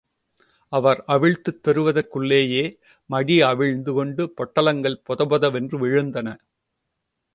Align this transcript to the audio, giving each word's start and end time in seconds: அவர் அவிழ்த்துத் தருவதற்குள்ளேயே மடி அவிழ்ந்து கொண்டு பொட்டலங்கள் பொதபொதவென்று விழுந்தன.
அவர் 0.71 1.03
அவிழ்த்துத் 1.07 1.59
தருவதற்குள்ளேயே 1.67 2.63
மடி 3.09 3.41
அவிழ்ந்து 3.41 3.93
கொண்டு 3.93 4.33
பொட்டலங்கள் 4.37 5.01
பொதபொதவென்று 5.09 5.77
விழுந்தன. 5.77 6.27